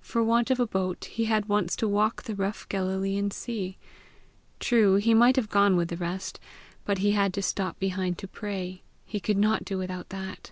For 0.00 0.24
want 0.24 0.50
of 0.50 0.58
a 0.58 0.66
boat 0.66 1.04
he 1.04 1.26
had 1.26 1.46
once 1.48 1.76
to 1.76 1.86
walk 1.86 2.24
the 2.24 2.34
rough 2.34 2.68
Galilean 2.68 3.30
sea. 3.30 3.78
True, 4.58 4.96
he 4.96 5.14
might 5.14 5.36
have 5.36 5.48
gone 5.50 5.76
with 5.76 5.86
the 5.86 5.96
rest, 5.96 6.40
but 6.84 6.98
he 6.98 7.12
had 7.12 7.32
to 7.34 7.42
stop 7.42 7.78
behind 7.78 8.18
to 8.18 8.26
pray: 8.26 8.82
he 9.06 9.20
could 9.20 9.38
not 9.38 9.64
do 9.64 9.78
without 9.78 10.08
that. 10.08 10.50